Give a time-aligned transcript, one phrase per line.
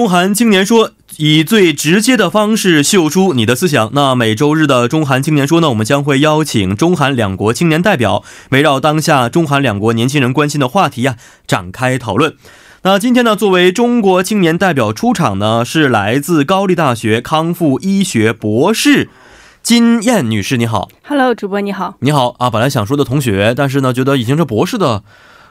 [0.00, 3.90] 中韩青年说，以最直接的方式秀出你的思想。
[3.92, 11.16] 那每周日的中韩青年说呢，我们将会邀请中韩两国青年代表，围绕当下中韩两国年轻人关心的话题呀，
[11.46, 12.34] 展开讨论。
[12.80, 19.10] 那今天呢，作为中国青年代表出场呢，是来自高丽大学康复医学博士
[19.62, 20.56] 金燕女士。
[20.56, 22.48] 你好，Hello，主播你好，你好啊。
[22.48, 25.02] 本来想说的同学，但是呢，觉得已经是博士的。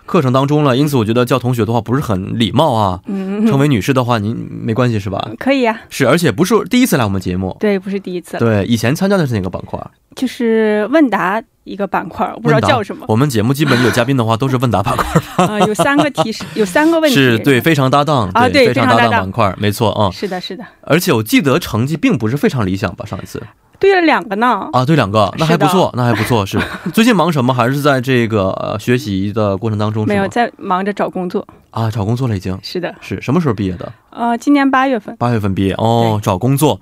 [0.10, 3.00] 课程当中了，因此我觉得叫同学的话不是很礼貌啊。
[3.06, 5.30] 嗯，成为女士的话，您没关系是吧？
[5.38, 5.80] 可以啊。
[5.90, 7.56] 是，而且不是第一次来我们节目。
[7.60, 8.36] 对，不是第一次。
[8.40, 9.80] 对，以前参加的是哪个板块？
[10.16, 13.06] 就是问答一个板块，我不知道叫什么。
[13.08, 17.16] 我们节目基本有嘉宾的话都是问答板块 啊，有三个提示， 有三个问题。
[17.16, 20.10] 是对，非常搭档啊，对，非常搭档板块，没错啊。
[20.12, 20.66] 是的，是的。
[20.82, 23.06] 而且我记得成绩并不是非常理想吧？
[23.06, 23.42] 上一次。
[23.80, 26.46] 对了两个呢啊，对两个，那还不错，那还不错。
[26.46, 26.60] 是
[26.94, 27.54] 最近忙什么？
[27.54, 30.06] 还是在这个呃学习的过程当中？
[30.06, 32.60] 没有，在忙着找工作啊，找工作了已经。
[32.62, 33.90] 是的，是什么时候毕业的？
[34.10, 35.16] 呃，今年八月份。
[35.18, 36.82] 八月份毕业哦，找工作，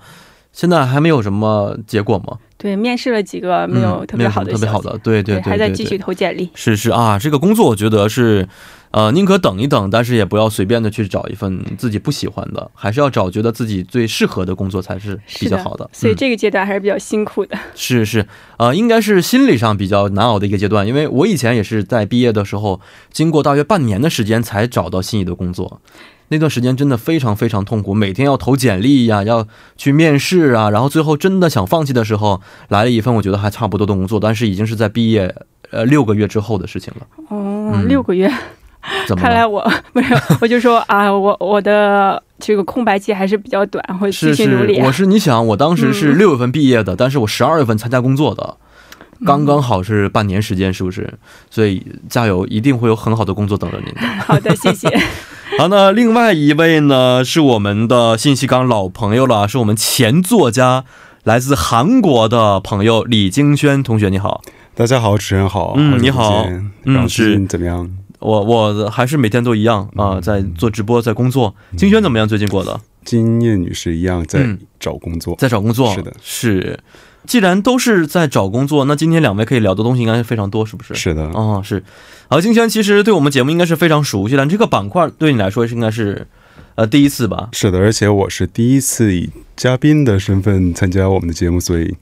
[0.52, 2.38] 现在还没有什么结果吗？
[2.58, 6.50] 对，面试了几个，没有特别好的，特别好的，对对对，还在继续投简历。
[6.56, 8.48] 是是啊，这个工作我觉得是。
[8.90, 15.88] 呃，宁可等一等，但是也不要随便的去找一份自己不喜欢的，还是要找觉得自己最适合的工作才是比较好的。
[15.92, 17.56] 所以这个阶段还是比较辛苦的。
[17.76, 18.26] 是是，
[18.58, 22.80] 呃，应该是心理上比较难熬的一个阶段，因为我以前也是在毕业的时候，
[23.12, 25.82] 经过大约半年的时间才找到心仪的工作，
[26.30, 35.34] 那段时间真的非常非常痛苦，每天要投简历呀，要去面试啊，然后最后真的想放弃的时候，来了一份我觉得还差不多的工作，但是已经是在毕业
[35.72, 37.08] 呃六个月之后的事情了。
[37.30, 38.32] 哦，六个月。
[39.18, 44.80] 看来我没有，我就说啊，我我的这个空白期还是比较短，会继续努力。
[44.80, 48.56] 我是你想，我当时是六月份毕业的，但是我十二月份参加工作的，
[49.26, 51.14] 刚刚好是半年时间，是不是？
[51.50, 54.02] 所以加油，一定会有很好的工作等着您的。
[54.24, 54.88] 好的，谢谢。
[55.58, 60.86] 好，那另外一位呢，是我们的信息港老朋友了，是我们前作家，
[61.24, 64.44] 来自韩国的朋友李京轩同学，你好。
[64.76, 65.74] 大家好，主持人好。
[65.76, 66.48] 嗯，你好。
[66.84, 67.90] 嗯，是怎么样？
[68.20, 71.56] 我我还是每天都一样啊，在做直播，在工作。
[71.76, 72.28] 金轩怎么样？
[72.28, 72.80] 最近过的？
[73.04, 74.46] 金燕女士一样在
[74.80, 75.92] 找工作，在找工作。
[75.96, 76.80] 是的，是。
[77.28, 80.96] 既然都是在找工作，那今天两位可以聊的东西应该是非常多，是不是？
[80.96, 81.24] 是的。
[81.34, 81.84] 哦，是。
[82.30, 86.26] 好，金轩其实对我们节目应该是非常熟悉的，这个板块对你来说是应该是
[86.76, 87.50] 呃第一次吧？
[87.52, 91.96] 是的，而且我是第一次以嘉宾的身份参加我们的节目，所以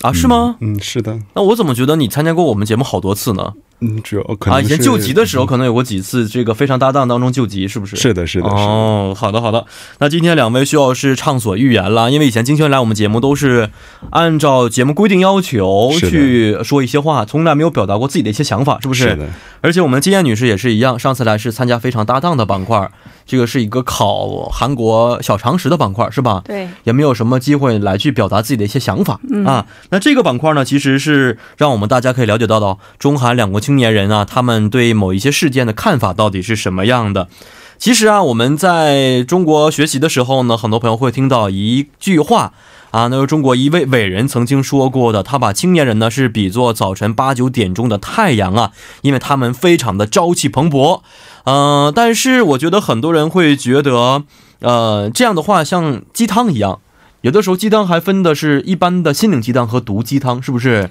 [0.00, 0.56] 啊，是吗？
[0.60, 1.18] 嗯，是的。
[1.34, 3.52] 那我怎么觉得你参加过我们节目好多次呢？
[3.80, 7.94] 嗯，只要可能啊，以前救急的时候可能有过几次，这个非常搭档当中救急，是不是？
[7.94, 8.48] 是的，是的。
[8.48, 9.64] 哦，好的，好的。
[9.98, 13.70] 那今天两位需要是畅所欲言了，因为以前金轩来我们节目都是
[14.10, 19.10] 按照节目规定要求去说一些话，从来没有表达过自己的一些想法，是不是？
[19.10, 19.26] 是的。
[19.60, 22.90] 而且我们金燕女士也是一样，上次来是参加非常搭档的板块，
[23.28, 26.42] 这个是一个考韩国小常识的板块，是吧？
[26.46, 26.66] 对。
[26.84, 29.66] 也没有什么机会来去表达自己的一些想法啊。
[29.90, 37.28] 那这个板块呢，其实是让我们大家可以了解到的中韩两国青年人啊，他们对某一些事件的看法到底是什么样的？
[37.76, 42.54] 其实啊，我们在中国学习的时候呢，很多朋友会听到一句话
[42.90, 48.72] 啊，那是中国一位伟人曾经说过的，他把青年人呢是比作早晨八九点钟的太阳啊，
[49.02, 51.02] 因为他们非常的朝气蓬勃。
[51.48, 54.22] 嗯，但是我觉得很多人会觉得，
[54.60, 56.80] 呃，这样的话像鸡汤一样。
[57.22, 60.90] 有的时候鸡汤还分的是一般的心灵鸡汤和毒鸡汤，是不是？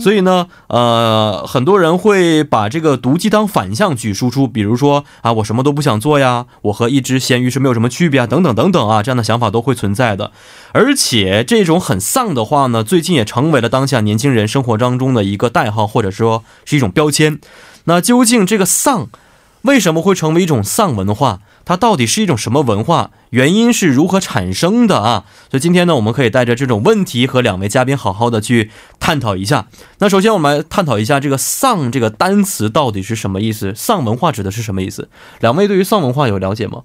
[0.00, 10.32] 所以呢，呃，很多人会把这个毒鸡汤反向去输出，比如说啊，我什么都不想做呀，我和一只咸鱼是没有什么区别啊，等等等等啊，这样的想法都会存在的。
[10.72, 17.38] 而且这种很丧的话呢，最近也成为了当下年轻人生活当中的一个代号，或者说是一种标签。
[17.84, 19.08] 那究竟这个丧
[19.62, 21.40] 为什么会成为一种丧文化？
[21.64, 23.10] 它到底是一种什么文化？
[23.30, 25.24] 原因是如何产生的啊？
[25.50, 29.66] 所以今天呢，我们可以带着这种问题和两位嘉宾好好的去探讨一下。
[29.98, 33.74] 那首先我们来探讨一下这个“丧”这个单词到底是什么意思？
[33.74, 35.08] 丧文化指的是什么意思？
[35.40, 36.82] 两位对于丧文化有了解吗？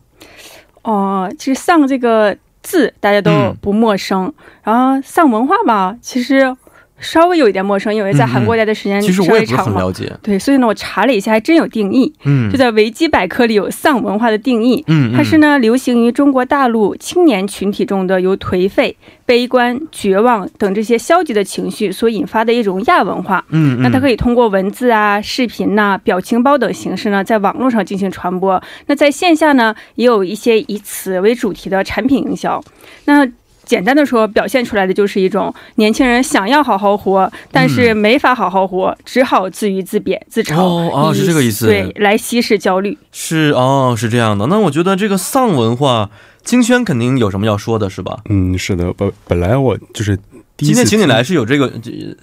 [0.82, 4.34] 哦，其实“丧”这个字大家都不陌生，
[4.64, 6.56] 然后“丧文化”吧，其实。
[7.04, 9.84] 稍微有一点陌生，因为在韩国待的时间稍微长嘛。
[10.24, 12.12] 对，所以呢，我查了一下，还真有定义。
[12.24, 14.84] 嗯，就在维基百科里有丧文化的定义。
[14.88, 18.96] 嗯，它是呢流行于中国大陆青年群体中的由颓废、
[19.26, 23.44] 悲观、绝望等这些消极的情绪所引发的一种亚文化。
[23.50, 28.62] 嗯，那它可以通过文字啊、视频呐、表情包等形式呢，在网络上进行传播。
[28.88, 32.64] 那在线下呢，也有一些以此为主题的产品营销。
[33.06, 33.28] 那
[33.66, 40.62] 简单的说，表现出来的就是一种年轻人想要好好活，但是没法好好活，只好自娱自贬、自嘲。
[40.62, 41.68] 哦，是这个意思。
[41.68, 42.98] 对，来稀释焦虑。
[43.12, 44.48] 是哦，是这样的。
[44.48, 46.10] 那我觉得这个丧文化
[46.44, 48.20] 金轩肯定有什么要说的，是吧？
[48.30, 50.18] 嗯，是的，本本来我就是。
[50.56, 51.72] 今天请你来是有这个，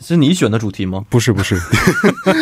[0.00, 1.04] 是你选的主题吗？
[1.10, 1.60] 不是不是，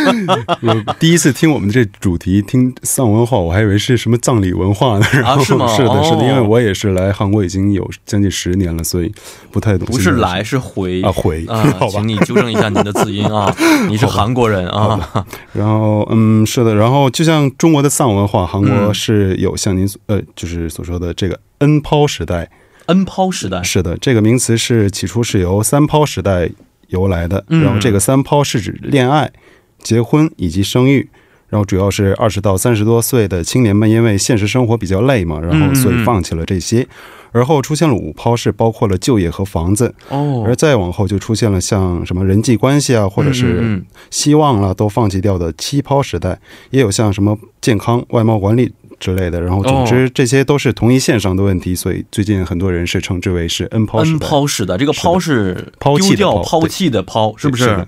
[1.01, 5.07] 第一次听我们这主题，听丧文化，我还以为是什么葬礼文化呢。
[5.25, 5.67] 啊，是吗？
[5.75, 9.11] 是的，是的，因为我也是来韩国已经有将近十年了，所以
[9.51, 9.87] 不太懂。
[9.87, 13.53] 不是来，是回啊回啊， 请你纠正一下您的字音啊，
[13.89, 15.27] 你是韩国人啊。
[15.55, 22.49] 然后嗯，是的，然后就像中国的丧文化，韩国是有像您呃，就是所说的这个恩抛时代。
[22.89, 26.51] 恩抛时代是的，这个名词是起初是由三抛时代
[26.89, 27.43] 由来的。
[27.49, 29.33] 然后这个三抛是指恋爱、
[29.79, 31.09] 结婚以及生育。
[31.49, 36.87] 然后主要是二十到三十多岁的青年们，因为现实生活比较累嘛，然后所以放弃了这些。
[37.33, 39.95] 而后出现了五抛，是包括了就业和房子。
[40.11, 40.45] 哦。
[40.47, 46.39] 而再往后就出现了像什么人际关系啊，或者是希望啊都放弃掉的七抛时代，
[46.69, 48.73] 也有像什么健康、外貌管理。
[49.01, 57.87] 之类的，然后总之这些都是同一线上的问题，所以最近很多人是称之为是 N 抛 N 抛式的，这个抛是抛弃掉、抛弃的抛，是不是？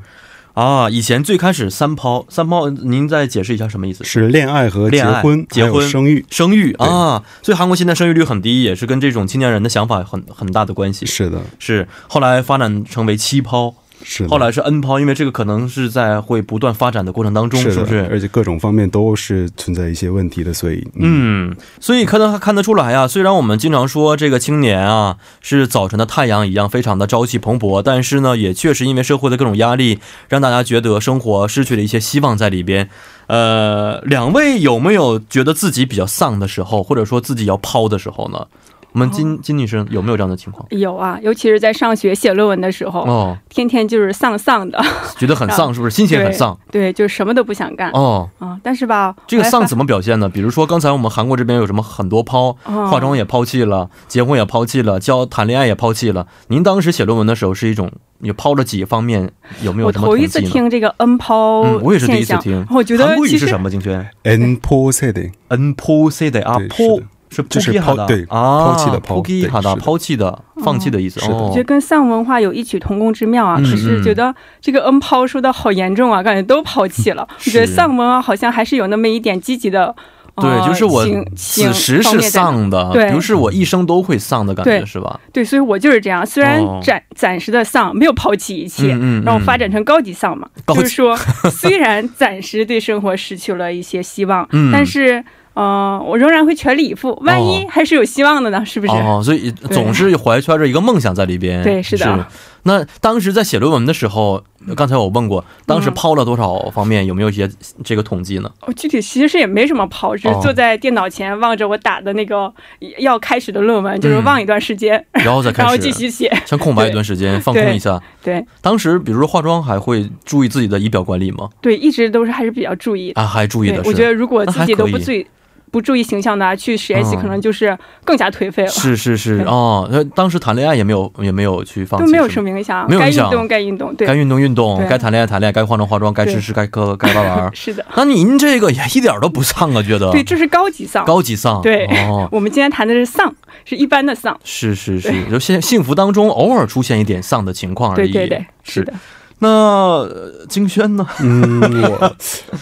[0.54, 4.04] 啊，以前最开始三抛，三抛，您再解释一下什么意思？
[4.04, 7.22] 是恋爱和结婚、结婚、生育、生育啊。
[7.40, 11.06] 所以韩国现在生育率很低，也是跟这种青年人的想法很很大的关系。
[11.06, 13.74] 是的，是后来发展成为七抛。
[14.02, 18.06] 是，后来是 N 抛，因为这个可能是在会不断发展的过程当中，是不是？
[18.10, 23.06] 而且各种方面都是存在一些问题的，所以，嗯，所以可能看得出来啊。
[23.06, 29.98] 虽然我们经常说这个青年啊是早晨的太阳一样非常的朝气蓬勃，但是呢，也确实因为社会的各种压力，
[30.28, 32.88] 让大家觉得生活失去了一些希望在里边。
[33.26, 38.46] 呃，两位有没有觉得自己比较丧的时候，或者说自己要抛的时候呢？
[38.92, 40.66] 我们金金女生有没有这样的情况？
[40.70, 44.82] 有啊，尤其是在上学写论文的时候，哦，天天就是丧丧的，
[45.18, 45.94] 觉得很丧， 是不是？
[45.94, 47.90] 心情很丧，对，就是什么都不想干。
[47.92, 50.28] 哦，啊，但是吧，这个丧怎么表现呢？
[50.28, 56.26] 比如说刚才我们韩国这边有什么很多抛，化妆也抛弃了，结婚也抛弃了，交谈恋爱也抛弃了。
[56.48, 59.30] 您当时写论文的时候是一种，你抛了几方面？
[59.62, 60.08] 有没有什么？
[60.08, 62.66] 我头一次听这个 N 抛，我也是第一次听。
[62.70, 63.70] 我觉得韩国语是什么？
[63.70, 66.84] 金轩？N 抛 C 的，N 抛 C 的啊，抛。
[67.30, 71.20] 是就是抛对抛弃的抛弃的抛弃的放弃的意思。
[71.30, 73.58] 我觉得跟丧文化有异曲同工之妙啊。
[73.60, 77.26] 只是觉得这个 N 抛说的好严重啊，感觉都抛弃了。
[77.46, 79.94] 我觉得丧文化好像还是有那么一点积极的。
[80.36, 81.04] 对，就是我
[81.36, 85.20] 此时是丧的，对，不是我一生都会丧的感觉，是吧？
[85.32, 86.24] 对，所以我就是这样。
[86.24, 90.48] 虽然暂暂时的丧没有抛弃一切，让我发展成高级丧嘛。
[90.68, 91.14] 就是说，
[91.50, 95.22] 虽然暂时对生活失去了一些希望， 但是。
[95.54, 98.64] 哦，我仍然会全力以赴，万一还是有希望的呢？
[98.64, 98.92] 是不是？
[98.92, 101.62] 哦，所以总是怀揣着一个梦想在里边。
[101.62, 102.26] 对，是的。
[102.62, 104.44] 那当时在写论文的时候，
[104.76, 107.06] 刚才我问过，当时抛了多少方面？
[107.06, 107.48] 有没有一些
[107.82, 108.50] 这个统计呢？
[108.60, 112.52] 哦，具体其实也没什么抛，只是坐在电脑前望着我打的那个
[112.98, 118.00] 要开始的论文，就是望一段时间，然后再 开始，然后继续写，先空白一段时间，放空一下。
[118.22, 121.48] 对，当时比如说化妆，还会注意自己的仪表管理吗？
[121.60, 123.82] 对，一直都是还是比较注意啊，还注意的。
[123.84, 125.26] 我觉得如果自己都不注意。
[125.70, 128.68] 不注意形象的去实验室，可能就是更加颓废了。
[128.68, 133.30] 是是是哦，那当时谈恋爱也没有也没有去放弃，都没有什么影响，没有影响。
[133.30, 137.50] 该运动该运动，对，该运动运动，该谈恋爱谈恋爱，该化妆化妆，该吃吃，该喝该玩玩。
[137.54, 140.10] 是的，那您这个也一点都不丧啊，觉得？
[140.10, 141.62] 对，这是高级丧，高级丧。
[141.62, 141.88] 对，
[142.32, 143.32] 我们今天谈的是丧，
[143.64, 144.38] 是一般的丧。
[144.42, 148.10] 是是是，就现幸福当中偶尔出现一点丧的情况而已。
[148.10, 148.92] 对对对，是的。
[149.40, 150.08] 那
[150.48, 151.06] 金轩呢？
[151.20, 152.16] 嗯，我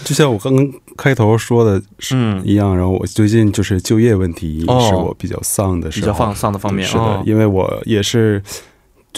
[0.04, 0.66] 就像我刚刚
[0.96, 6.88] 开头说的是一样，然后我最近就是就业问题是我比较丧的，比较丧丧的方面。
[6.88, 8.42] 是的，因为我也是。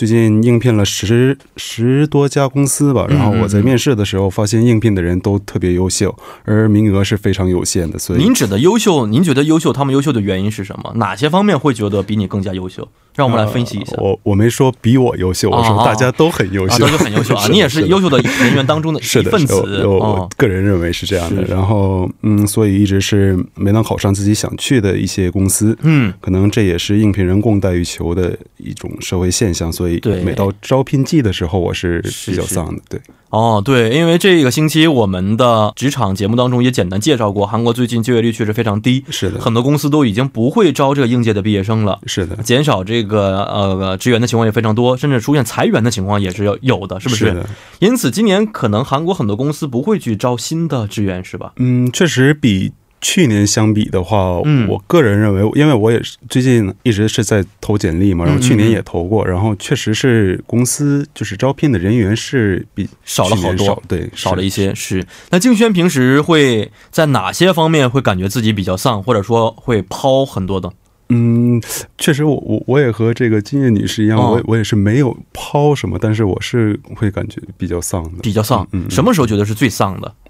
[0.01, 6.17] 最近应聘了十十多家公司吧，然后我在面试的时候发现应聘的人都特别优秀，
[6.47, 7.99] 而名额是非常有限的。
[7.99, 10.91] 所以，您指的优秀，您觉得优秀，他们优秀的原因是什么？
[10.97, 12.89] 哪些方面会觉得比你更加优秀？
[13.15, 13.95] 让我们来分析一下。
[13.99, 17.47] 我我没说比我优秀，我说大家都很优秀，都是很优秀啊！
[17.53, 19.85] 你也是优秀的人员当中的 一份子。
[19.85, 21.43] 我个人认为是这样的。
[21.43, 25.77] 然后，嗯，所以一直是没能考上自己想去的一些公司。
[25.83, 29.71] 嗯，可能这也是应聘人供大于求的一种社会现象。
[29.71, 32.83] 所以，对每到招聘季的时候，我是比较丧的。
[32.89, 33.01] 对。
[33.31, 47.27] 哦，对，因为这个星期我们的职场节目当中也简单介绍过，韩国最近就业率确实非常低，是的，很多公司都已经不会招这个应届的毕业生了，是的，减少这个呃职员的情况也非常多，甚至出现裁员的情况也是要有的，是不是？
[47.27, 47.49] 是的。
[47.79, 51.53] 因此，今年可能韩国很多公司不会去招新的职员，是吧？
[51.59, 52.73] 嗯，确实比。
[53.01, 64.75] 去年相比的话，嗯，我个人认为，因为我也是最近一直是在投简历嘛，然后去年也投过，然后确实是公司就是招聘的人员是比少了好多，对，少了一些。
[64.75, 70.71] 是那静轩平时会在哪些方面会感觉自己比较丧，或者说会抛很多的？
[71.13, 71.61] 嗯，
[71.99, 78.65] 确实，我我我也和这个金叶女士一样，我我也是没有抛什么，但是我是会感觉比较丧的，比较丧。
[78.71, 80.15] 嗯，什么时候觉得是最丧的？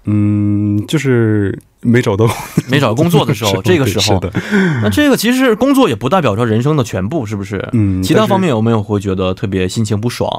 [0.87, 1.57] 就是。
[1.83, 2.29] 没找到，
[2.69, 4.21] 没找工作的时候， 这个时候，
[4.83, 7.67] 那这个其实工作也不代表着人生的全部，是不是？
[7.73, 10.29] 嗯，其他方面有没有会觉得特别心情不爽，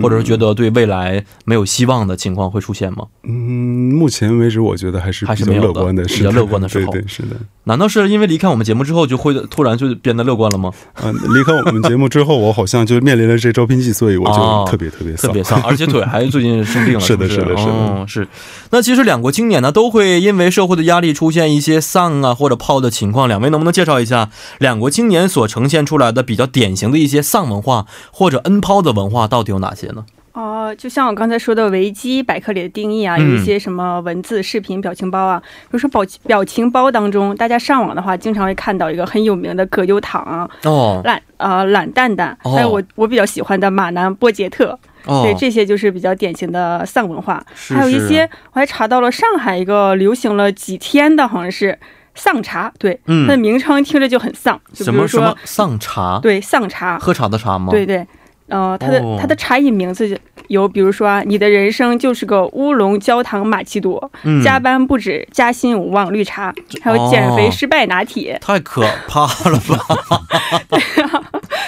[0.00, 3.04] 或者是觉得对未来没有希望的情况会出现吗？
[3.24, 7.34] 嗯，目前为止，我觉得还是还是比较乐观的，比较乐观的时候，对，是的。
[7.64, 10.70] 难道是因为离开我们节目之后就会突然就变得乐观了吗？
[11.02, 18.28] 嗯，离开我们节目之后，我好像就面临了这招聘季，所以我就特别特别 特别丧，而且腿还最近生病了，是的，是的，是的，是。
[18.70, 21.82] 那其实两国青年呢，都会因为社会的压力出现一些。
[21.82, 30.06] 丧啊或者抛的情况，两位能不能介绍一下两国青年所呈现出来的比较典型的一些丧文化或者恩抛的文化到底有哪些呢？
[30.32, 44.78] 哦，就像我刚才说的维基百科里的定义啊，有一些什么文字、视频、表情包啊，比如说表表情包当中，大家上网的话，经常会看到一个很有名的葛优躺哦，懒啊懒蛋蛋，还有我我比较喜欢的马南波杰特。
[45.06, 51.78] 对，这些就是比较典型的丧文化，还有一些我还查到了上海一个流行了几天的，好像是
[52.14, 57.70] 丧茶，对，它的名称听着就很丧，就比如说丧茶，对，丧茶，喝茶的茶吗？
[57.70, 58.06] 对对。
[58.48, 64.12] 呃，它的它的茶饮名字有，比如说啊，你的人生就是个乌龙焦糖玛奇朵，
[64.44, 69.78] 加班不止，加薪无望绿茶，还有减肥失败拿铁，太可怕了吧？
[70.68, 71.22] 对啊，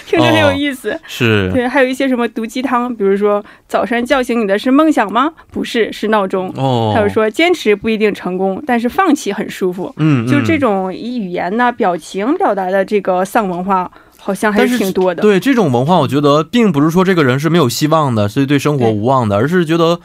[0.08, 0.98] 听着很有意思。
[1.06, 5.32] 是，对，还有一些什么毒鸡汤，比如说早上叫醒你的是梦想吗？
[5.50, 6.52] 不是，是闹钟。
[6.56, 9.92] 哦，还有说坚持不一定成功，但是放弃很舒服。
[9.96, 13.90] 嗯，就这种以语言呢表情表达的这个丧文化。
[14.16, 15.20] 好像还是挺多的。
[15.20, 20.00] 对这种文化，我觉得并不是说这个人是没有希望的，所以对生活无望的，而是觉得。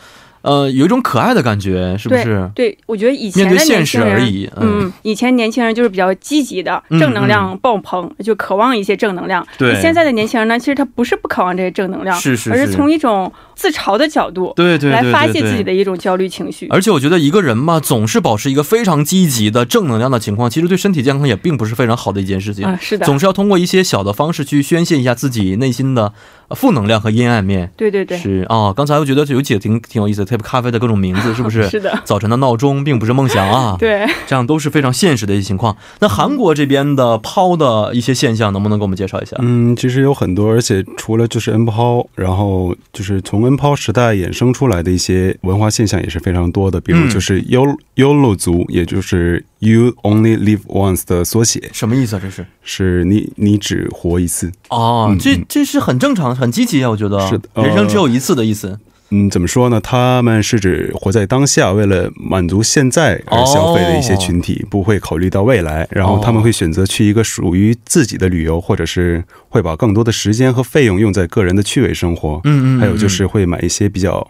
[0.50, 2.50] 呃，有一种可爱的感觉，是不是？
[2.56, 9.46] 对，我觉得以前的年轻人，嗯，以前年轻人就是比较积极的，正能量爆棚，就渴望一些正能量。
[9.60, 16.68] 对，现在的年轻人呢，其实他不是不渴望这些正能量，是是，而是从一种自嘲的角度，对对，来发泄自己的一种焦虑情绪。
[16.72, 22.75] 而且我觉得一个人嘛，总是保持一个非常积极的正能量的情况，其实对身体健康也并不是非常好的一件事情。
[22.82, 26.12] 是的，总是要通过一些小的方式去宣泄一下自己内心的。
[26.56, 28.74] 负能量和阴暗面，对对对，是啊。
[28.74, 31.68] 刚才我觉得有几个挺挺有意思的，特别咖啡的各种名字，是不是？
[31.70, 32.01] 是的。
[32.06, 35.75] 早晨的闹钟并不是梦想啊， 对，这样都是非常现实的一些情况。
[36.00, 39.36] 那韩国这边的抛的一些现象，能不能给我们介绍一下？
[39.39, 47.65] 嗯，其实有很多，而且除了就是 N 抛，然后就是从 N 抛时代衍生出来的一些文化现象也是非常多的，比如就是 U
[47.96, 52.22] ULO 族，也就是 You Only Live Once 的缩写，什么意思啊？
[52.24, 52.46] 这是？
[52.63, 56.29] 是你你只活一次哦，这这是很正常。
[56.39, 58.79] 很积极啊，我觉得是人生只有一次的意思。
[59.12, 59.81] 嗯，怎么说呢？
[59.81, 65.88] 他们是指活在当下，为了满足现在而消费的一些群体，不会考虑到未来。
[65.89, 72.39] 然后他们会选择去一个属于自己的旅游，或者是会把更多的时间和费用用在个人的趣味生活。
[72.43, 74.25] 嗯嗯，还有就是会买一些比较，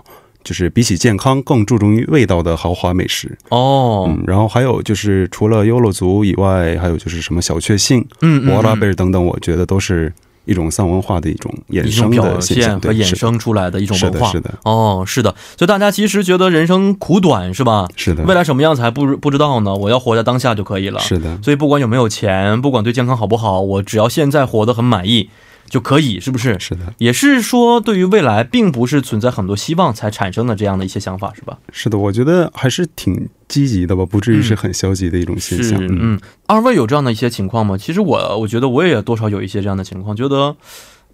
[0.45, 3.37] 就是比起健康更注重于味道的豪华美食。
[3.49, 10.13] 哦，嗯，然后还有就是除了优乐族以外，还有就是什么小确幸、嗯嗯、拉贝尔等等，我觉得都是。
[10.49, 17.87] 一种丧文化的一种衍生表现和衍生出来的一种文化，是的，哦，是的，所以大家其实觉得人生苦短，是吧？
[17.95, 19.75] 是的，未来什么样子还不不知道呢？
[19.75, 20.99] 我要活在当下就可以了。
[20.99, 25.29] 是的，所以不管有没有钱，不管对健康好不好，我只要现在活得很满意。
[25.69, 26.57] 就可以，是不是？
[26.59, 31.57] 是的，也是说，对于未来，并不是存在很多希望才产生的这样的一些想法，是吧？
[31.71, 35.79] 是的，我觉得还是挺积极的吧，不至于是很消极的一种现象。
[35.89, 37.77] 嗯，二位有这样的一些情况吗？
[37.77, 40.55] 其实我，我觉得我也多少有一些这样的情况，觉得。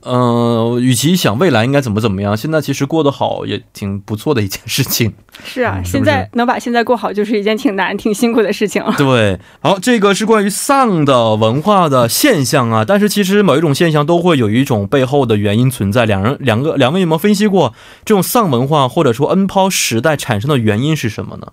[0.05, 5.13] 嗯，与其想未来应该怎么怎么样，现在其实过得好也挺不错的一件事情。
[5.43, 8.93] 是啊，现在能把现在过好，就是一件挺难、挺辛苦的事情了。
[8.97, 12.85] 对，好，这个是关于丧的文化的现象啊。
[12.87, 16.05] 但是其实某一种现象都会有一种背后的原因存在。
[16.05, 17.73] 两人，两个，两位有没有分析过
[18.05, 21.47] 这种丧文化或者说 N 抛时代产生的原因是什么呢？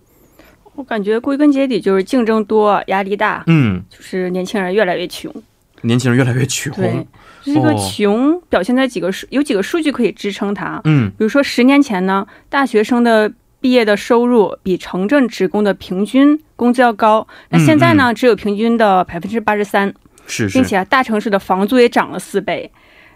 [0.75, 3.45] 我感觉归根结底就是竞争多、压力大。
[3.47, 5.33] 嗯，就是年轻人越来越穷。
[5.81, 7.07] 年轻人越来越穷。
[7.45, 7.55] 对。
[7.55, 10.81] 这个穷表现在几个数，有几个数据可以支撑它。
[10.85, 17.27] 嗯，比如说十年前呢，大学生的毕业的收入比城镇职工的平均工资要高。
[17.51, 19.93] 那现在呢，只有平均的百分之八十三。
[20.25, 22.71] 是，并且啊大城市的房租也涨了四倍，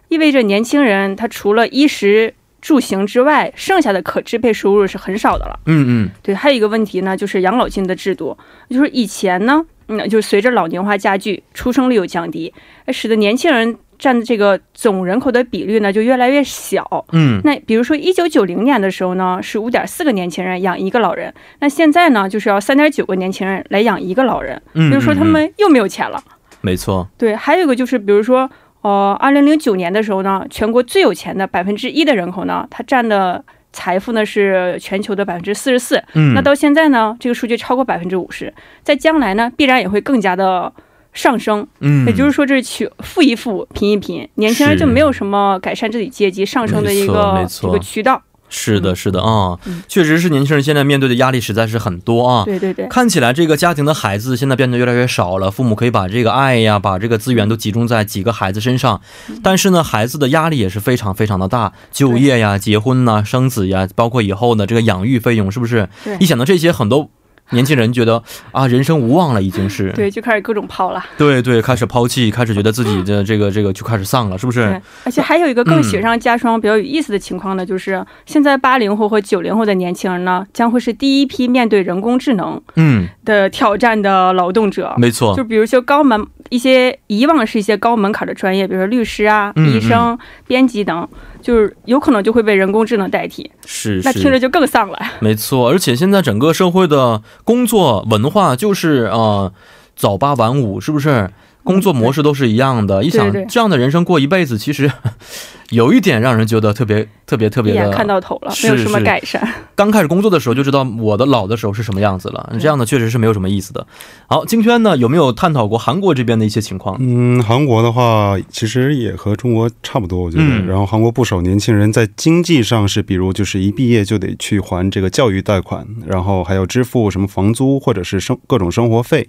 [0.08, 5.60] 意味着年轻人他除了衣食住行之外，剩下的可支配收入是很少的了。
[5.66, 8.36] 嗯嗯，对，还有一个问题呢，就是养老金的制度，
[8.68, 12.52] 就是以前呢，嗯，就是随着老龄化加剧，出生率又降低，
[12.88, 13.78] 使得年轻人。
[13.98, 17.04] 占的这个总人口的比率呢，就越来越小。
[17.12, 24.60] 嗯，那比如说一九九零年的时候呢，是五点四个年轻人养一个老人，那现在呢，就是要三点九个年轻人来养一个老人。
[24.74, 26.22] 嗯，比如说他们又没有钱了。
[26.60, 27.06] 没错。
[27.16, 28.50] 对，还有一个就是，比如说，
[28.82, 36.02] 呃，二零零九年的时候呢，全国最有钱的百分之一的人口呢，它占的财富呢是全球的百分之四十四。
[36.14, 40.72] 嗯，那到现在呢，这个数据超过百分之五十，在将来呢，必然也会更加的
[41.16, 41.66] 上升。
[41.80, 48.22] 嗯，也就是说，这是富一富，贫一贫，年轻人就没有什么改善自己阶级上升的一个一个渠道。
[48.48, 49.58] 是的，是的啊，
[49.88, 52.44] 确实是年轻人现在面对的压力实在是很多啊。
[52.44, 59.00] 对对对，看起来这个家庭的孩子现在变得越来越少了，父母可以把这个爱呀，把这个资源都集中在几个孩子身上，
[59.42, 65.88] 但是呢，孩子的压力也是非常非常的大，就业呀、结婚呐、生子呀，包括以后的这个养育费用，是不是？
[66.20, 67.10] 一想到这些，很多。
[67.50, 68.22] 年轻人觉得
[68.52, 71.04] 啊，人生无望了，已经是 对，就开始各种抛了。
[71.16, 74.80] 对对，开始抛弃，开始觉得自己的这个这个就开始丧了，是不是？
[75.04, 84.94] 而且还有一个更雪上加霜、比较有意思的情况呢，就是现在八零后和九零后的年轻人呢，将会是第一批面对人工智能嗯的挑战的劳动者。
[84.96, 91.08] 没错，就比如说高门一些以往是一些高门槛的专业，比如说律师啊、医生、编辑等。
[91.46, 94.98] 就是有可能就会被人工智能代替，是，那听着就更丧了。
[95.22, 99.52] 没错，而且现在整个社会的工作文化就是啊，
[99.94, 101.30] 早八晚五，是不是？
[101.62, 104.90] 工作模式都是一样的，一想这样的人生过一辈子，其实
[105.70, 109.46] 有一点让人觉得特别特别特别的看到头了，没有什么改善。
[109.74, 113.86] 刚开始工作的时候就知道我的老的时候是什么样子了，这样的确实是没有什么意思的。
[114.28, 116.96] 好，金圈呢有没有探讨过韩国这边的一些情况？
[117.00, 120.44] 嗯，韩国的话其实也和中国差不多，我觉得。
[120.66, 129.28] 然后韩国不少年轻人在经济上是，比如就是一毕业就得去还这个教育贷款，然后还要支付什么房租或者是生各种生活费。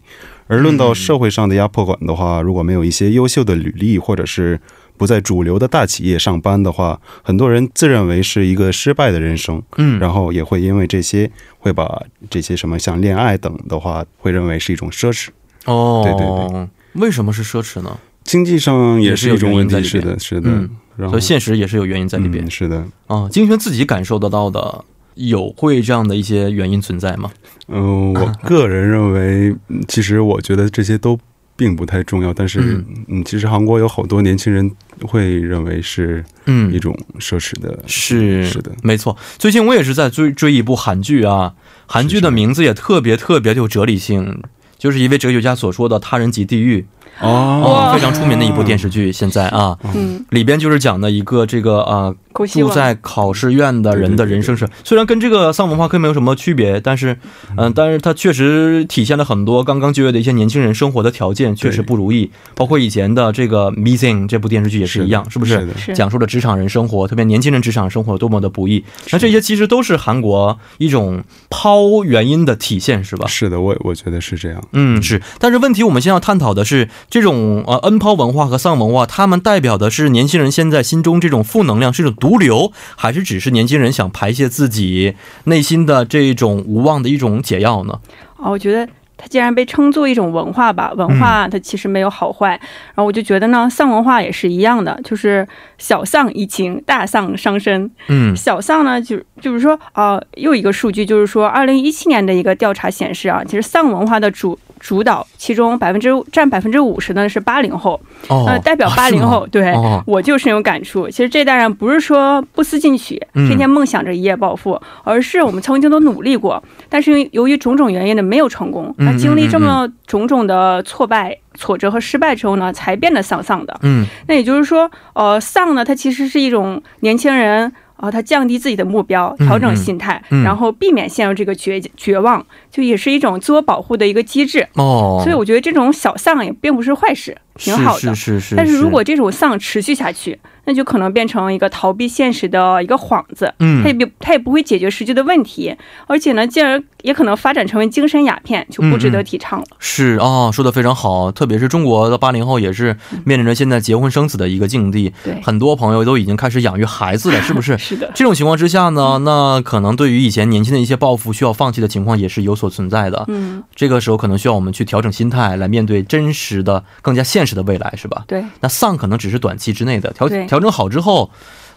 [0.49, 4.57] 而论到社会上的压迫感的话，如果没有一些优秀的履历，或者是
[4.97, 9.61] 不在主流的大企业上班的话，很多人自认为是一个失败的人生。
[9.77, 11.29] 嗯，然后也会因为这些，
[11.59, 15.27] 会把这些什么像恋爱等的话，会认为是一种奢侈。
[15.65, 16.67] 哦，对对对，
[17.01, 17.97] 为什么是奢侈呢？
[18.23, 20.69] 经济上也是一种问题，是的，是的。
[20.95, 22.49] 然后现实也是有原因在里边。
[22.49, 22.85] 是的。
[23.05, 24.83] 啊，金轩自己感受得到的。
[25.19, 27.31] 有会这样的一些原因存在吗？
[27.69, 29.55] 嗯，我个人认为，
[29.87, 31.17] 其实我觉得这些都
[31.57, 32.33] 并不太重要。
[32.33, 39.17] 但是，嗯，其实韩国有好多年轻人会认为是嗯一种奢侈的，是是的，没错。
[39.37, 44.41] 最近我也是在追追一部韩剧啊，韩剧的名字也特别特别有哲理性，
[44.77, 46.85] 就是一位哲学家所说的“他人即地狱”。
[47.21, 52.13] 哦，非常出名的一部电视剧，现在啊，嗯，里边就是讲的一个这个啊，
[52.53, 57.17] 住在考试院的人的人生是，虽然跟这个丧文化课没有什么区别，但是，
[57.57, 65.67] 嗯，但是它确实体现了很多刚刚就业的一些年轻人生活的条件确实不如意，包括以前的这个《Missing》这部电视剧也是一样，是不是？
[65.95, 68.83] 讲述了职场人生活，特别年轻人职场生活多么的不易。
[69.11, 73.25] 那这些其实都是韩国一种抛原因的体现，是吧？
[73.27, 74.63] 是的，我我觉得是这样。
[74.73, 75.19] 嗯，是。
[75.39, 76.87] 但是问题，我们先要探讨的是。
[77.09, 85.15] 这种呃恩抛文化和丧文化，他们代表的是年轻人现在心中这种负能量，是一种毒瘤，还是只是年轻人想排泄自己
[85.45, 87.99] 内心的这种无望的一种解药呢？
[88.37, 88.87] 啊，我觉得。
[89.19, 92.49] 它既然被称作一种文化吧，文化它其实没有好坏。
[92.49, 95.47] 然后我就觉得呢，丧文化也是一样的，就是
[95.79, 97.89] 小丧怡情，大丧伤身。
[98.09, 107.99] 嗯，小丧呢，就就是说啊，又一个数据就是说，二零一七年的一个调查显示啊，其实丧文化的主主导，其中百分之占百分之五十的是八零后。
[108.27, 109.73] 哦，代表八零后，对
[110.05, 111.09] 我就深有感触。
[111.09, 118.93] 其实这代人不是说不思进取，天天梦想着一夜暴富，而是我们曾经都努力过，但是由于种种原因呢，没有成功。
[118.97, 123.79] 那经历这么种种的挫败、挫折和失败之后呢，才变得丧丧的。
[123.83, 134.67] 嗯，那也就是说，呃，丧呢，它其实是一种年轻人啊，他降低自己的目标，调整心态，然后避免陷入这个绝绝望，就也是一种自我保护的一个机制。
[134.75, 137.99] 哦，所以我觉得这种小丧也并不是坏事，挺好的。
[137.99, 138.55] 是是是。
[138.55, 145.73] 但是如果这种丧持续下去，那就可能变成一个逃避现实的一个幌子，嗯，它也不，它也不会解决实际的问题，
[146.07, 149.65] 而且呢，进而也可能发展成为精神鸦片，就不值得提倡了。
[149.79, 157.77] 是啊，说的非常好，特别是中国的八零后也是面临着现在结婚生子的一个境地，对，很多朋友都已经开始养育孩子了，是不是？
[157.79, 158.11] 是的。
[158.13, 163.23] 这种情况之下呢，那可能对于以前年轻的一些抱负需要放弃的情况也是有所存在的。
[163.29, 168.23] 嗯，这个时候可能需要我们去调整心态，来面对真实的、更加现实的未来，是吧？
[168.27, 168.43] 对。
[168.59, 171.29] 那丧可能只是短期之内的调调整好之后。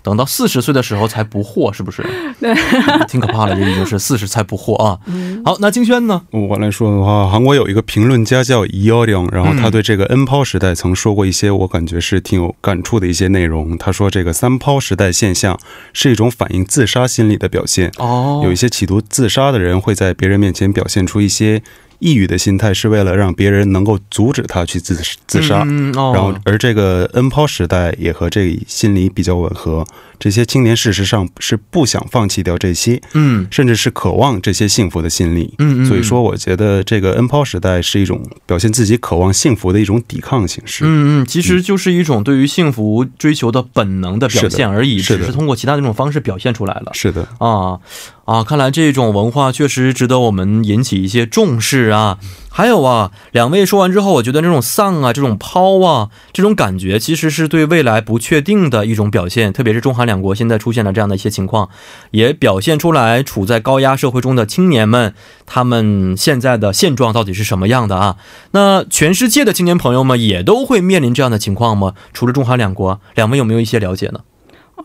[0.02, 2.02] 等到四十岁的时候 才不惑，是不是？
[2.40, 2.54] 对，
[3.06, 4.98] 挺可怕的，这已经是四十才不惑啊。
[5.44, 6.22] 好，那金轩呢？
[6.30, 13.76] 我来说的话，韩国有一个评论家叫伊奥良，然后他对这个 N 抛时代曾说过一些我感觉是挺有感触的一些内容。
[13.76, 15.60] 他说，这个三抛时代现象
[15.92, 17.92] 是一种反映自杀心理的表现。
[17.98, 21.62] 哦，有一些企图自杀的人会在别人面前表现出一些。
[22.00, 24.94] 抑郁的心态是为了让别人能够阻止他去自
[25.26, 29.86] 自杀，然后而这个 N 抛时代也和这心理比较吻合。
[30.18, 47.80] 这些青年事实上是不想放弃掉这些，嗯，甚至是渴望这些幸福的心理，嗯，所以说我觉得这个 N 抛时代是一种表现自己渴望幸福的一种抵抗形式，嗯嗯，其实就是一种对于幸福追求的本能的表现而已，只是通过其他的这种方式表现出来了，是的，啊
[48.30, 52.18] 啊，看来这种文化确实值得我们引起一些重视啊。
[52.48, 59.52] 还有啊，两位说完之后，我觉得这种丧啊，这种抛啊，这种感觉，其实是对未来不确定的一种表现。
[59.52, 61.70] 特别是中韩两国现在出现了这样的一些情况，
[62.12, 65.12] 也表现出来处在高压社会中的青年们，
[65.44, 68.16] 他们现在的现状到底是什么样的啊？
[68.52, 71.94] 那全世界的青年朋友们也都会面临这样的情况吗？
[72.12, 74.20] 除了中韩两国，两位有没有一些了解呢？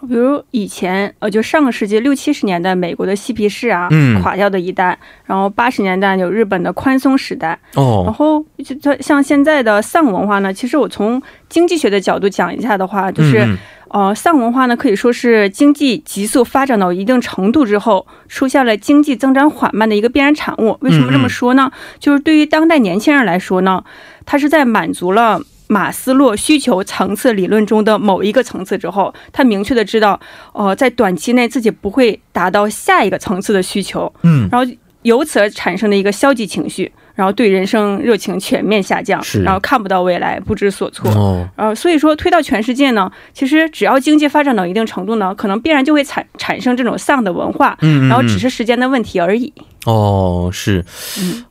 [0.07, 3.89] 比如以前，呃，就上个世纪六七十年代，美国的嬉皮士啊，
[4.21, 7.57] 垮掉的一代；然后八十年代有日本的宽松时代。
[7.75, 8.43] 哦，然后
[8.79, 13.47] 就像现在的丧文化呢，其实我从经济学的角度讲一下的话，就是，
[13.89, 20.77] 呃，丧文化呢可以说是经济急速发展到一定程度之后，出现了经济增长缓慢的一个必然产物。
[20.81, 21.71] 为什么这么说呢？
[21.99, 23.83] 就是对于当代年轻人来说呢，
[24.25, 25.41] 他是在满足了。
[25.67, 30.19] 马斯洛需求层次理论中的某一个层次之后，他明确的知道，
[30.53, 49.53] 呃，在短期内自己不会达到下一个层次的需求，嗯，然后由此而产生的一个消极情绪，然后对人生热情全面下降，然后看不到未来，不知所措，哦，呃，所以说推到全世界呢，其实只要经济发展到一定程度呢，可能必然就会产产生这种丧的文化，嗯，然后只是时间的问题而已。
[49.85, 50.83] 哦，是，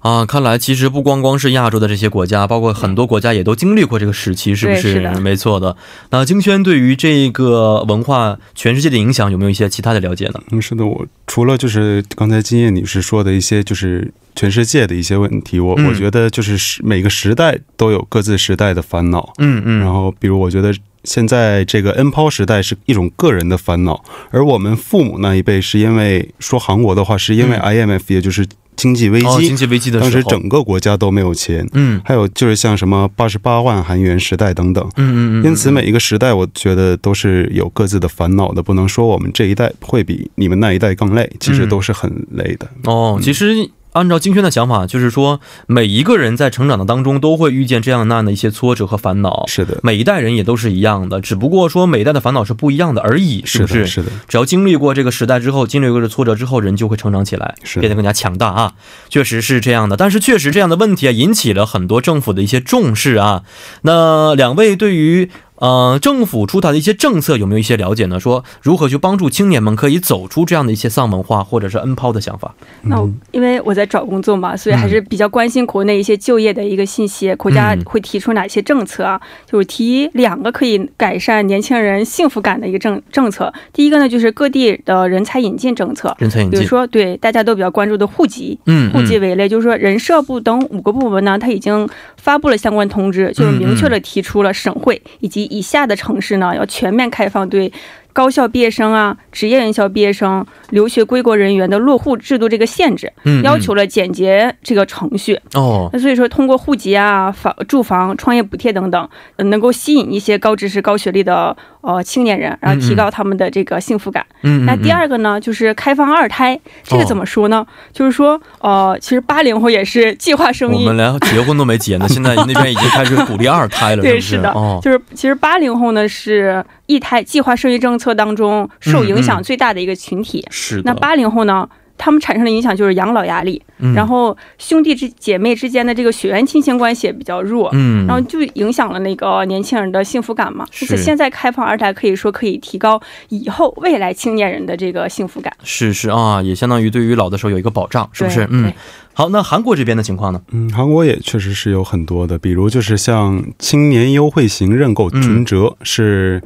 [0.01, 5.01] 啊，看来其实不光光是亚洲的这些国家，包括很多国家也都经历过这个时期，是不是？
[5.21, 5.77] 没错的。
[6.11, 10.41] 那金轩对于这个文化全世界的影响有没有一些其他的了解呢？
[10.51, 19.33] 嗯，是的，我除了就是刚才金叶女士说的一些就是全世界的一些问题，我我觉得就是时每个时代都有各自时代的烦恼。
[19.39, 19.81] 嗯嗯。
[19.81, 20.75] 然后，比如我觉得。
[21.05, 31.69] 现在这个 N 抛时代是一种个人的烦恼，而我们父母那一辈是因为说韩国的话，是因为 IMF，也就是经济危机，经济危机的时候，当时整个国家都没有钱。
[31.75, 34.85] 嗯，还有就是像什么八十八万韩元时代等等。
[34.97, 35.45] 嗯嗯嗯。
[35.45, 42.69] 因此每一个时代，我觉得都是有各自的烦恼的，不能说我们这一代会比你们那一代更累，其实都是很累的。
[42.85, 43.71] 哦，其实。
[43.95, 49.47] 按照金轩的想法，就是说，每一个人在成长的当中都会遇见这样那样的一些挫折和烦恼。
[49.47, 53.87] 是的，每一代人也都是一样的，只不过说每一代的烦恼是不一样的而已，是不是？
[53.87, 54.11] 是的。
[54.27, 58.73] 只要经历过这个时代之后，经历过这挫折之后，人就会成长起来，变得更加强大啊！
[59.09, 59.97] 确实是这样的。
[59.97, 63.45] 但是，确实这样的问题啊，引起了很多政府的一些重视啊。
[63.83, 65.31] 那两位对于？
[65.65, 68.21] 呃，政府出台的一些政策有没有一些了解呢？
[68.21, 72.55] 说如何去帮助青年们可以走出这样的一些丧文化或者是 N 抛的想法？
[72.83, 77.35] 那因为我在找工作嘛，所以还是比较关心国内一些就业的一个信息。
[77.37, 79.19] 国家会提出哪些政策啊？
[79.51, 83.51] 就是提两个可以改善年轻人幸福感的一个政政策。
[83.73, 86.15] 第一个呢，就是各地的人才引进政策。
[86.19, 97.73] 人才引进，比如说对大家都比较关注的户籍，嗯，户籍为例，就是说人社部等五个部门呢，他已经发布了相关通知，就是明确的提出了省会以及以下的城市呢，要全面开放对。
[98.15, 103.13] 高校毕业生啊，职业院校毕业生、留学归国人员的落户制度这个限制，
[103.43, 105.37] 要求了简洁这个程序。
[105.55, 114.25] 哦，那所以说通过户籍啊、房住房、创业补贴等等，能够吸引一些高知识、高学历的呃青年人，然后提高他们的这个幸福感。
[114.43, 117.67] 嗯，那第二个呢，就是开放二胎，这个怎么说呢？
[117.93, 124.03] 就是说，呃，其实八零后也是计划生育，我们连结婚都没结呢， 现在那边已经开始鼓励二胎了。
[124.03, 128.15] 对，是的，就是其实八零后呢是一胎计划生育政策。
[128.15, 131.69] 当中受影响最大的一个群体，是那八零后呢？
[131.97, 133.63] 他们产生的影响就是养老压力，
[133.95, 140.67] 然后兄弟之姐妹之间的这个血缘亲情关系也比较弱，嗯，然后就影响了那个年轻人的幸福感嘛。
[140.83, 145.53] 而且现在开放二胎，可以说可以提高以后未来青年人的这个幸福感。
[145.63, 148.47] 是是啊，也相当于对于老的时候有一个保障，是不是？
[148.51, 148.73] 嗯，
[149.13, 150.41] 好，那韩国这边的情况呢？
[150.51, 156.43] 嗯，韩国也确实是有很多的，比如就是像青年优惠型认购存折是。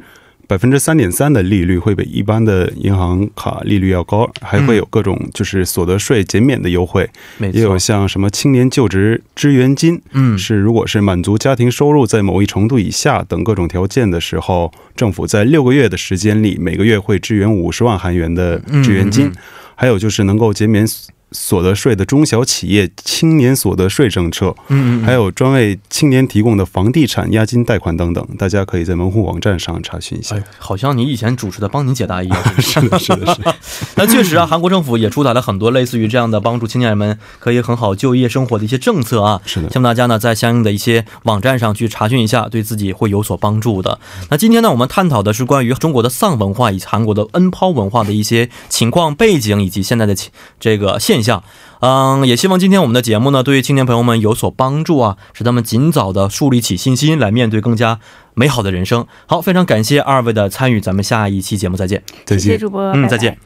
[0.49, 7.07] 百分之三点三的利率会比一般的银行卡利率要高，还会有各种就是所得税减免的优惠，
[7.53, 19.31] 也有像什么青年就职支援金，嗯，是如果是满足家庭收入在某一程度以下等各种条件的时候，政府在六个月的时间里每个月会支援五十万韩元的支援金，
[19.75, 20.83] 还有就是能够减免
[21.31, 30.35] 所得税的中小企业青年所得税政策，嗯嗯，还有专为青年提供的房地产押金贷款等等，大家可以在门户网站上查询一下。
[30.57, 33.41] 好像你以前主持的帮你解答一样， 是的，是的，是。
[33.95, 39.41] 那确实啊，韩国政府也出台了很多类似于这样的帮助青年人们可以很好就业生活的一些政策啊。
[39.45, 43.99] 是的，希望大家呢在相应的一些网站上去查询一下，对自己会有所帮助的。
[44.29, 50.15] 那今天呢，我们探讨的是关于中国的丧文化以及韩国的恩抛文化的一些情况背景以及现在的
[50.59, 51.43] 这个现象。
[51.81, 57.99] 嗯，也希望今天我们的节目呢，对于青年朋友们有所帮助啊，使他们尽早的树立起信心，来面对更加
[58.33, 59.05] 美好的人生。
[59.27, 62.03] 好，非常感谢二位的参与，咱们下一期节目再见。
[62.25, 62.81] 再见，主播。
[62.91, 63.37] 嗯，再见。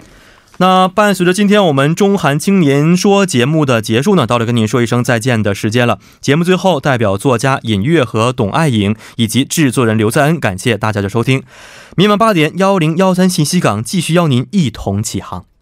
[0.58, 5.98] 那伴随着今天我们中韩青年说节目的结束呢，到了跟您说一声再见的时间了。
[6.22, 11.42] 节目最后，代表作家尹月和董爱颖以及制作人刘在恩，感谢大家的收听。
[11.96, 15.53] 明晚八点幺零幺三信息港继续邀您一同起航。